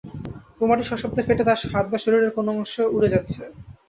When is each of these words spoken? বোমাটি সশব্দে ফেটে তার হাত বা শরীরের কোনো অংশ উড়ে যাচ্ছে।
বোমাটি 0.59 0.83
সশব্দে 0.89 1.21
ফেটে 1.27 1.43
তার 1.47 1.59
হাত 1.71 1.85
বা 1.91 1.97
শরীরের 2.03 2.31
কোনো 2.37 2.49
অংশ 2.55 2.73
উড়ে 2.95 3.09
যাচ্ছে। 3.13 3.41